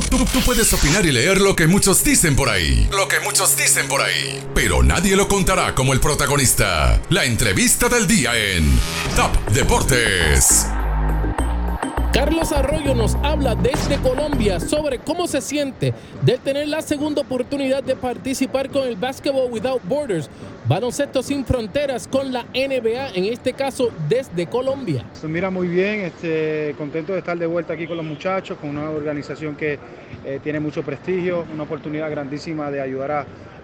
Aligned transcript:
Tú, 0.00 0.40
puedes 0.44 0.70
opinar 0.74 1.06
y 1.06 1.12
leer 1.12 1.40
lo 1.40 1.56
que 1.56 1.66
muchos 1.66 2.04
dicen 2.04 2.36
por 2.36 2.50
ahí. 2.50 2.86
Lo 2.92 3.08
que 3.08 3.18
muchos 3.20 3.56
dicen 3.56 3.88
por 3.88 4.02
ahí. 4.02 4.42
Pero 4.54 4.82
nadie 4.82 5.16
lo 5.16 5.26
contará 5.26 5.74
como 5.74 5.94
el 5.94 6.00
protagonista. 6.00 7.00
La 7.08 7.24
entrevista 7.24 7.88
del 7.88 8.06
día 8.06 8.36
en 8.36 8.78
Top 9.16 9.34
Deportes. 9.52 10.66
Carlos 12.12 12.52
Arroyo 12.52 12.94
nos 12.94 13.14
habla 13.16 13.54
desde 13.54 13.96
Colombia 13.98 14.58
sobre 14.60 14.98
cómo 14.98 15.26
se 15.26 15.40
siente 15.40 15.92
de 16.22 16.38
tener 16.38 16.68
la 16.68 16.80
segunda 16.80 17.20
oportunidad 17.20 17.82
de 17.82 17.94
participar 17.94 18.70
con 18.70 18.86
el 18.88 18.96
Basketball 18.96 19.50
Without 19.50 19.82
Borders, 19.84 20.30
baloncesto 20.66 21.22
sin 21.22 21.44
fronteras 21.44 22.08
con 22.08 22.32
la 22.32 22.44
NBA, 22.54 23.10
en 23.14 23.24
este 23.26 23.52
caso 23.52 23.90
desde 24.08 24.46
Colombia. 24.46 25.04
Se 25.12 25.28
mira 25.28 25.50
muy 25.50 25.68
bien, 25.68 26.00
este, 26.00 26.74
contento 26.78 27.12
de 27.12 27.18
estar 27.18 27.36
de 27.36 27.46
vuelta 27.46 27.74
aquí 27.74 27.86
con 27.86 27.96
los 27.96 28.06
muchachos, 28.06 28.56
con 28.58 28.70
una 28.70 28.90
organización 28.90 29.54
que 29.54 29.78
eh, 30.24 30.40
tiene 30.42 30.60
mucho 30.60 30.82
prestigio, 30.82 31.44
una 31.52 31.64
oportunidad 31.64 32.10
grandísima 32.10 32.70
de 32.70 32.80
ayudar 32.80 33.10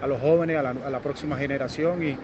a, 0.01 0.07
los 0.07 0.19
jóvenes, 0.21 0.57
a 0.57 0.89
la, 0.89 0.99
próxima 0.99 1.37
generación 1.37 2.03
y, 2.03 2.17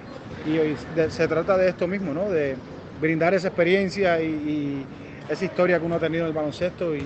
se 1.10 1.28
trata 1.28 1.58
de 1.58 1.70
esto 1.70 1.88
mismo, 1.88 2.14
¿no? 2.14 2.30
de 2.30 2.56
brindar 3.02 3.34
esa 3.34 3.48
experiencia 3.48 4.22
y 4.22 4.86
esa 5.30 5.46
historia 5.46 5.80
que 5.80 5.86
uno 5.86 5.96
ha 5.96 6.00
tenido 6.00 6.24
en 6.24 6.30
el 6.30 6.34
baloncesto 6.34 6.96
y, 6.96 7.02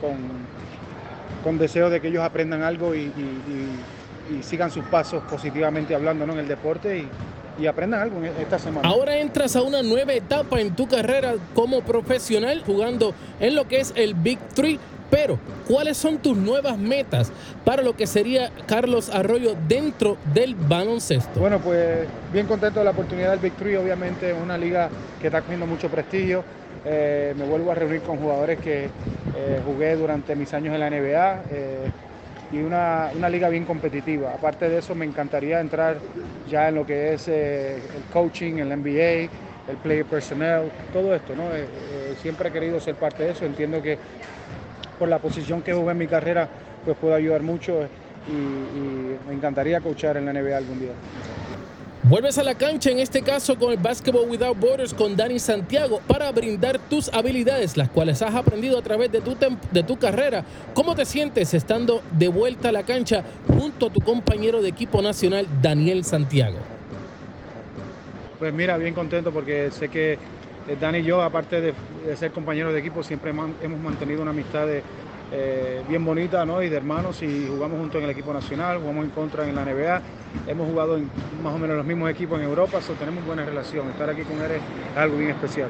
con, 0.00 0.16
con, 1.42 1.58
deseo 1.58 1.90
de 1.90 2.00
que 2.00 2.08
ellos 2.08 2.22
aprendan 2.22 2.62
algo 2.62 2.94
y, 2.94 3.12
sigan 4.42 4.72
sus 4.72 4.84
pasos 4.86 5.22
positivamente 5.30 5.94
hablando 5.94 6.24
en 6.24 6.38
el 6.38 6.48
deporte 6.48 7.06
y, 7.58 7.66
aprendan 7.66 8.02
algo 8.02 8.18
en 8.18 8.26
esta 8.38 8.58
semana. 8.58 8.86
Ahora 8.86 9.16
entras 9.16 9.56
a 9.56 9.62
una 9.62 9.82
nueva 9.82 10.12
etapa 10.12 10.60
en 10.60 10.76
tu 10.76 10.86
carrera 10.86 11.34
como 11.54 11.80
profesional 11.80 12.62
jugando 12.64 13.14
en 13.40 13.54
lo 13.54 13.66
que 13.66 13.80
es 13.80 13.92
el 13.96 14.14
Big 14.14 14.38
Three. 14.54 14.78
Pero, 15.08 15.38
¿cuáles 15.68 15.96
son 15.96 16.18
tus 16.18 16.36
nuevas 16.36 16.76
metas 16.76 17.32
para 17.64 17.82
lo 17.82 17.96
que 17.96 18.06
sería 18.08 18.50
Carlos 18.66 19.08
Arroyo 19.08 19.56
dentro 19.68 20.18
del 20.34 20.54
baloncesto? 20.54 21.38
Bueno, 21.38 21.60
pues 21.60 22.06
bien 22.32 22.46
contento 22.46 22.80
de 22.80 22.84
la 22.84 22.90
oportunidad 22.90 23.30
del 23.30 23.38
Big 23.38 23.52
Three, 23.54 23.76
obviamente 23.76 24.34
una 24.34 24.58
liga 24.58 24.90
que 25.20 25.28
está 25.28 25.40
cogiendo 25.40 25.66
mucho 25.66 25.88
prestigio. 25.88 26.44
Eh, 26.88 27.34
me 27.36 27.44
vuelvo 27.44 27.72
a 27.72 27.74
reunir 27.74 28.00
con 28.02 28.16
jugadores 28.16 28.60
que 28.60 28.88
eh, 29.34 29.60
jugué 29.64 29.96
durante 29.96 30.36
mis 30.36 30.54
años 30.54 30.72
en 30.72 30.78
la 30.78 30.86
NBA 30.86 31.44
eh, 31.50 31.90
y 32.52 32.58
una, 32.62 33.12
liga 33.28 33.48
bien 33.48 33.64
competitiva. 33.64 34.32
Aparte 34.32 34.68
de 34.68 34.78
eso, 34.78 34.94
me 34.94 35.04
encantaría 35.04 35.58
entrar 35.58 35.98
ya 36.48 36.68
en 36.68 36.76
lo 36.76 36.86
que 36.86 37.12
es 37.12 37.26
el 37.26 38.04
coaching, 38.12 38.58
el 38.58 38.70
NBA, 38.70 39.28
el 39.68 39.76
player 39.82 40.06
personnel, 40.06 40.70
todo 40.92 41.12
esto. 41.12 41.34
¿no? 41.34 41.50
siempre 42.14 42.50
he 42.50 42.52
querido 42.52 42.78
ser 42.78 42.94
parte 42.94 43.24
de 43.24 43.32
eso. 43.32 43.44
Entiendo 43.44 43.82
que 43.82 43.98
por 44.96 45.08
la 45.08 45.18
posición 45.18 45.62
que 45.62 45.74
jugué 45.74 45.90
en 45.90 45.98
mi 45.98 46.06
carrera, 46.06 46.48
pues 46.84 46.96
puedo 46.98 47.14
ayudar 47.14 47.42
mucho 47.42 47.84
y, 48.28 48.30
y 48.30 49.18
me 49.26 49.34
encantaría 49.34 49.80
coachar 49.80 50.18
en 50.18 50.26
la 50.26 50.32
NBA 50.32 50.56
algún 50.56 50.78
día. 50.78 50.92
Vuelves 52.08 52.38
a 52.38 52.44
la 52.44 52.54
cancha, 52.54 52.88
en 52.92 53.00
este 53.00 53.20
caso 53.20 53.58
con 53.58 53.72
el 53.72 53.78
Basketball 53.78 54.30
Without 54.30 54.56
Borders 54.56 54.94
con 54.94 55.16
Dani 55.16 55.40
Santiago, 55.40 56.00
para 56.06 56.30
brindar 56.30 56.78
tus 56.78 57.12
habilidades, 57.12 57.76
las 57.76 57.88
cuales 57.88 58.22
has 58.22 58.32
aprendido 58.32 58.78
a 58.78 58.82
través 58.82 59.10
de 59.10 59.20
tu, 59.20 59.36
de 59.72 59.82
tu 59.82 59.96
carrera. 59.98 60.44
¿Cómo 60.72 60.94
te 60.94 61.04
sientes 61.04 61.52
estando 61.52 62.02
de 62.12 62.28
vuelta 62.28 62.68
a 62.68 62.72
la 62.72 62.84
cancha 62.84 63.24
junto 63.48 63.86
a 63.86 63.90
tu 63.90 64.00
compañero 64.00 64.62
de 64.62 64.68
equipo 64.68 65.02
nacional, 65.02 65.48
Daniel 65.60 66.04
Santiago? 66.04 66.58
Pues 68.38 68.54
mira, 68.54 68.76
bien 68.76 68.94
contento 68.94 69.32
porque 69.32 69.72
sé 69.72 69.88
que 69.88 70.12
eh, 70.12 70.18
Dani 70.80 70.98
y 70.98 71.02
yo, 71.02 71.22
aparte 71.22 71.60
de, 71.60 71.74
ser 72.16 72.30
compañeros 72.30 72.72
de 72.72 72.78
equipo, 72.78 73.02
siempre 73.02 73.32
hemos 73.32 73.80
mantenido 73.80 74.22
una 74.22 74.30
amistad 74.30 74.68
eh, 75.32 75.82
bien 75.88 76.04
bonita 76.04 76.44
¿no? 76.44 76.62
y 76.62 76.68
de 76.68 76.76
hermanos 76.76 77.22
y 77.22 77.46
jugamos 77.48 77.78
juntos 77.78 77.98
en 77.98 78.04
el 78.04 78.10
equipo 78.10 78.32
nacional, 78.32 78.78
jugamos 78.78 79.04
en 79.04 79.10
contra 79.10 79.48
en 79.48 79.54
la 79.54 79.64
NBA 79.64 80.02
hemos 80.46 80.68
jugado 80.68 80.96
en 80.96 81.10
más 81.42 81.54
o 81.54 81.58
menos 81.58 81.76
los 81.76 81.86
mismos 81.86 82.10
equipos 82.10 82.38
en 82.38 82.46
Europa, 82.46 82.80
so 82.80 82.92
tenemos 82.94 83.24
buena 83.24 83.44
relación. 83.44 83.88
Estar 83.90 84.10
aquí 84.10 84.22
con 84.22 84.40
él 84.42 84.52
es 84.52 84.96
algo 84.96 85.16
bien 85.16 85.30
especial. 85.30 85.68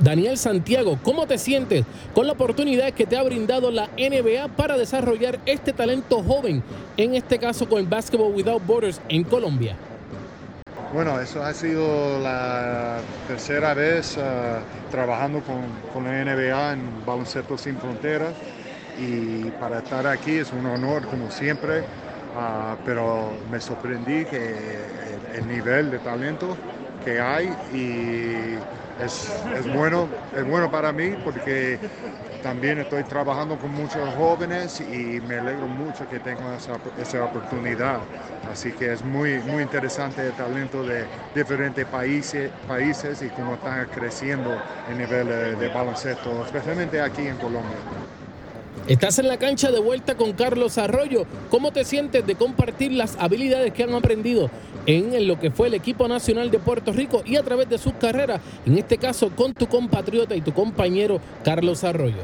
Daniel 0.00 0.38
Santiago, 0.38 0.96
¿cómo 1.02 1.26
te 1.26 1.38
sientes 1.38 1.84
con 2.14 2.26
la 2.26 2.32
oportunidad 2.32 2.92
que 2.92 3.04
te 3.04 3.16
ha 3.16 3.22
brindado 3.22 3.72
la 3.72 3.88
NBA 3.98 4.48
para 4.56 4.76
desarrollar 4.76 5.40
este 5.44 5.72
talento 5.72 6.22
joven, 6.22 6.62
en 6.96 7.16
este 7.16 7.38
caso 7.38 7.68
con 7.68 7.80
el 7.80 7.86
Basketball 7.86 8.32
Without 8.32 8.64
Borders 8.64 9.00
en 9.08 9.24
Colombia? 9.24 9.76
Bueno, 10.90 11.20
eso 11.20 11.42
ha 11.44 11.52
sido 11.52 12.18
la 12.18 13.04
tercera 13.26 13.74
vez 13.74 14.16
uh, 14.16 14.64
trabajando 14.88 15.42
con, 15.44 15.82
con, 15.86 16.04
la 16.04 16.22
NBA 16.22 16.72
en 16.72 17.04
Baloncesto 17.04 17.58
Sin 17.58 17.78
Fronteras. 17.78 18.42
Y 18.94 19.52
para 19.52 19.78
estar 19.80 20.06
aquí 20.06 20.38
es 20.38 20.52
un 20.52 20.66
honor 20.66 21.06
como 21.06 21.30
siempre, 21.30 21.86
ah, 22.32 22.78
pero 22.84 23.42
me 23.44 23.60
sorprendí 23.60 24.26
que 24.26 25.20
el, 25.34 25.46
nivel 25.46 25.90
de 25.90 26.00
talento 26.00 26.58
que 27.08 27.20
hay 27.20 27.46
y 27.72 28.58
es, 29.02 29.30
es, 29.56 29.74
bueno, 29.74 30.08
es 30.36 30.44
bueno 30.44 30.70
para 30.70 30.92
mí 30.92 31.14
porque 31.24 31.78
también 32.42 32.78
estoy 32.78 33.02
trabajando 33.04 33.56
con 33.56 33.72
muchos 33.72 34.14
jóvenes 34.16 34.80
y 34.80 35.20
me 35.22 35.36
alegro 35.36 35.66
mucho 35.68 36.06
que 36.08 36.18
tenga 36.18 36.56
esa, 36.56 36.72
esa, 37.00 37.24
oportunidad. 37.24 38.00
Así 38.52 38.72
que 38.72 38.92
es 38.92 39.02
muy, 39.02 39.38
muy 39.40 39.62
interesante 39.62 40.26
el 40.26 40.32
talento 40.32 40.84
de 40.84 41.06
diferentes 41.34 41.86
países, 41.86 42.50
países 42.66 43.22
y 43.22 43.28
cómo 43.28 43.54
están 43.54 43.86
creciendo 43.86 44.50
el 44.90 44.98
nivel 44.98 45.28
de 45.58 45.68
baloncesto, 45.68 46.44
especialmente 46.44 47.00
aquí 47.00 47.26
en 47.26 47.36
Colombia. 47.36 48.17
Estás 48.88 49.18
en 49.18 49.28
la 49.28 49.36
cancha 49.36 49.70
de 49.70 49.80
vuelta 49.80 50.14
con 50.14 50.32
Carlos 50.32 50.78
Arroyo. 50.78 51.26
¿Cómo 51.50 51.72
te 51.72 51.84
sientes 51.84 52.26
de 52.26 52.36
compartir 52.36 52.90
las 52.92 53.18
habilidades 53.20 53.74
que 53.74 53.82
han 53.82 53.92
aprendido 53.92 54.50
en 54.86 55.28
lo 55.28 55.38
que 55.38 55.50
fue 55.50 55.66
el 55.66 55.74
equipo 55.74 56.08
nacional 56.08 56.50
de 56.50 56.58
Puerto 56.58 56.94
Rico 56.94 57.20
y 57.26 57.36
a 57.36 57.42
través 57.42 57.68
de 57.68 57.76
sus 57.76 57.92
carreras, 57.92 58.40
en 58.64 58.78
este 58.78 58.96
caso 58.96 59.28
con 59.36 59.52
tu 59.52 59.66
compatriota 59.66 60.34
y 60.34 60.40
tu 60.40 60.54
compañero 60.54 61.20
Carlos 61.44 61.84
Arroyo? 61.84 62.22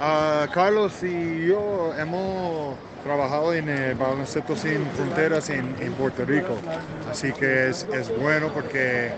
Ah, 0.00 0.48
Carlos 0.54 0.94
y 1.02 1.48
yo 1.48 1.92
hemos 1.98 2.74
trabajado 3.04 3.52
en 3.52 3.68
el 3.68 3.94
baloncesto 3.94 4.56
sin 4.56 4.86
fronteras 4.96 5.50
en, 5.50 5.74
Puerto 5.98 6.24
Rico, 6.24 6.56
así 7.10 7.30
que 7.32 7.68
es, 7.68 7.86
bueno 8.18 8.48
porque 8.54 9.10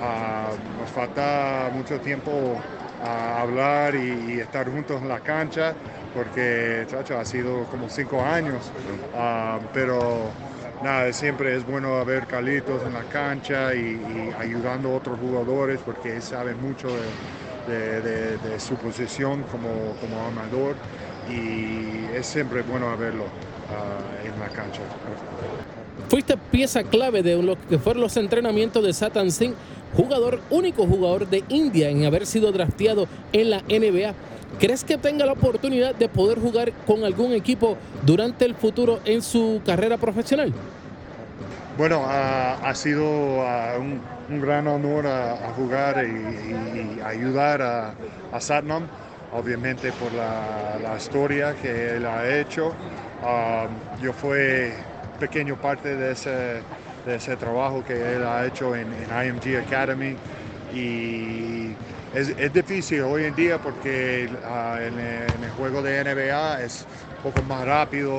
ah, 0.00 0.48
nos 0.80 0.90
falta 0.90 1.70
mucho 1.74 2.00
tiempo 2.00 2.56
a 3.02 3.40
hablar 3.40 3.94
y, 3.94 4.40
estar 4.40 4.68
juntos 4.68 5.02
en 5.02 5.08
la 5.08 5.20
cancha, 5.20 5.74
porque, 6.14 6.84
chacho, 6.88 7.18
ha 7.18 7.24
sido 7.24 7.64
como 7.64 7.88
cinco 7.88 8.22
años, 8.22 8.70
ah, 9.16 9.58
pero 9.72 10.30
nada, 10.82 11.12
siempre 11.12 11.56
es 11.56 11.66
bueno 11.66 12.04
ver 12.04 12.26
Carlitos 12.26 12.82
en 12.82 12.94
la 12.94 13.04
cancha 13.04 13.74
y, 13.74 14.32
ayudando 14.38 14.90
a 14.90 14.96
otros 14.96 15.18
jugadores, 15.18 15.80
porque 15.84 16.16
él 16.16 16.22
sabe 16.22 16.54
mucho 16.54 16.88
de, 17.66 18.58
su 18.58 18.74
posición 18.76 19.42
como, 19.44 19.94
como 20.00 20.26
armador 20.26 20.76
y 21.30 22.04
es 22.14 22.26
siempre 22.26 22.62
bueno 22.62 22.96
verlo 22.96 23.24
ah, 23.70 24.26
en 24.26 24.38
la 24.40 24.48
cancha. 24.48 24.82
Fuiste 26.08 26.36
pieza 26.36 26.82
clave 26.84 27.22
de 27.22 27.42
lo 27.42 27.56
que 27.68 27.78
fueron 27.78 28.02
los 28.02 28.16
entrenamientos 28.16 28.84
de 28.84 28.92
Satan 28.92 29.30
Singh 29.30 29.54
jugador, 29.96 30.40
único 30.50 30.86
jugador 30.86 31.28
de 31.28 31.44
India 31.48 31.88
en 31.88 32.04
haber 32.04 32.26
sido 32.26 32.52
drafteado 32.52 33.06
en 33.32 33.50
la 33.50 33.58
NBA. 33.60 34.14
¿Crees 34.58 34.84
que 34.84 34.98
tenga 34.98 35.26
la 35.26 35.32
oportunidad 35.32 35.94
de 35.94 36.08
poder 36.08 36.38
jugar 36.38 36.72
con 36.86 37.04
algún 37.04 37.32
equipo 37.32 37.76
durante 38.04 38.44
el 38.44 38.54
futuro 38.54 39.00
en 39.04 39.22
su 39.22 39.60
carrera 39.64 39.96
profesional? 39.96 40.52
Bueno, 41.78 42.04
ha 42.06 42.74
sido 42.74 43.04
un, 43.04 44.00
gran 44.40 44.66
honor 44.66 45.06
a, 45.06 45.52
jugar 45.56 46.04
y, 46.04 47.00
ayudar 47.00 47.62
a, 47.62 48.40
Satnam, 48.40 48.86
obviamente 49.32 49.90
por 49.92 50.12
la, 50.12 50.96
historia 50.96 51.54
que 51.60 51.96
él 51.96 52.04
ha 52.04 52.28
hecho. 52.28 52.74
Ah, 53.24 53.66
yo 54.02 54.12
fui 54.12 54.72
pequeño 55.22 55.54
parte 55.54 55.94
de 55.94 56.12
ese 56.12 56.62
de 57.06 57.14
ese 57.16 57.36
trabajo 57.36 57.84
que 57.84 57.94
él 57.94 58.24
ha 58.24 58.44
hecho 58.44 58.74
en, 58.74 58.88
IMG 58.92 59.58
Academy 59.66 60.16
y 60.74 61.74
es, 62.14 62.52
difícil 62.52 63.02
hoy 63.02 63.24
en 63.24 63.34
día 63.36 63.58
porque 63.58 64.28
ah, 64.44 64.78
en, 64.80 64.98
el 64.98 65.50
juego 65.52 65.80
de 65.80 66.02
NBA 66.02 66.62
es 66.62 66.86
un 67.18 67.30
poco 67.30 67.42
más 67.42 67.64
rápido 67.64 68.18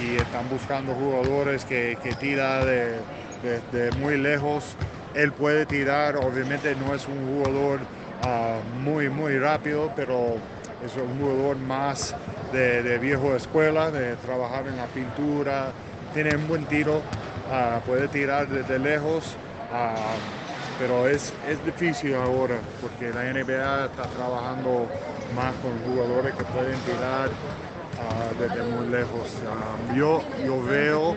y 0.00 0.16
están 0.16 0.48
buscando 0.48 0.92
jugadores 0.94 1.64
que, 1.64 1.98
que 2.02 2.14
tiran 2.14 2.66
de, 2.66 3.92
muy 3.98 4.16
lejos. 4.16 4.76
Él 5.14 5.32
puede 5.32 5.66
tirar, 5.66 6.16
obviamente 6.16 6.74
no 6.76 6.94
es 6.94 7.06
un 7.08 7.26
jugador 7.26 7.80
ah, 8.22 8.58
muy, 8.82 9.08
muy 9.08 9.38
rápido, 9.38 9.90
pero 9.96 10.36
es 10.84 10.96
un 10.96 11.18
jugador 11.18 11.56
más 11.56 12.14
de, 12.52 12.82
de 12.82 12.98
viejo 12.98 13.34
escuela, 13.34 13.90
de 13.90 14.16
trabajar 14.16 14.66
en 14.66 14.76
la 14.76 14.86
pintura, 14.86 15.72
tiene 16.16 16.34
un 16.34 16.48
buen 16.48 16.64
tiro, 16.64 17.02
Ah, 17.52 17.78
puede 17.86 18.08
tirar 18.08 18.48
desde 18.48 18.78
lejos. 18.78 19.36
Ah, 19.70 20.14
pero 20.78 21.06
es, 21.06 21.32
es 21.48 21.62
difícil 21.64 22.14
ahora 22.14 22.56
porque 22.80 23.12
la 23.12 23.30
NBA 23.30 23.84
está 23.84 24.04
trabajando 24.04 24.88
más 25.34 25.54
con 25.56 25.72
jugadores 25.84 26.34
que 26.34 26.44
pueden 26.44 26.78
tirar 26.80 27.28
ah, 28.00 28.32
desde 28.40 28.62
muy 28.62 28.88
lejos. 28.88 29.28
Yo, 29.94 30.22
yo 30.44 30.62
veo 30.62 31.14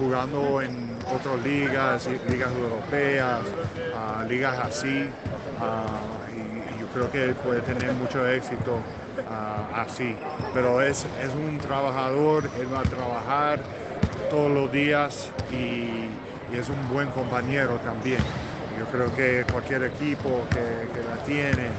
jugando 0.00 0.60
en 0.60 0.98
otras 1.14 1.40
ligas, 1.44 2.08
ligas 2.28 2.52
europeas, 2.52 3.40
ligas 4.28 4.58
así, 4.58 5.08
y, 6.34 6.80
yo 6.80 6.86
creo 6.92 7.10
que 7.10 7.34
puede 7.44 7.60
tener 7.60 7.92
mucho 7.94 8.26
éxito 8.26 8.78
así. 9.74 10.16
Pero 10.52 10.82
es, 10.82 11.06
es 11.22 11.32
un 11.34 11.58
trabajador, 11.58 12.44
él 12.60 12.72
va 12.72 12.80
a 12.80 12.84
trabajar 12.84 13.85
todos 14.28 14.50
los 14.50 14.70
días 14.72 15.30
y, 15.50 16.08
es 16.54 16.68
un 16.68 16.88
buen 16.88 17.10
compañero 17.10 17.78
también. 17.80 18.20
Yo 18.78 18.86
creo 18.86 19.14
que 19.14 19.44
cualquier 19.50 19.82
equipo 19.84 20.46
que, 20.50 21.02
la 21.02 21.22
tiene 21.24 21.70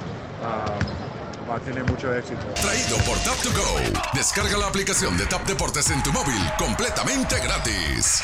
va 1.49 1.55
a 1.55 1.59
tener 1.59 1.83
mucho 1.85 2.13
éxito. 2.13 2.45
Traído 2.61 2.97
por 3.05 3.17
Tap 3.19 3.38
2 3.44 3.53
Go. 3.53 3.99
Descarga 4.13 4.57
la 4.57 4.67
aplicación 4.67 5.17
de 5.17 5.25
Tap 5.25 5.47
Deportes 5.47 5.89
en 5.89 6.03
tu 6.03 6.11
móvil 6.11 6.41
completamente 6.59 7.39
gratis. 7.39 8.23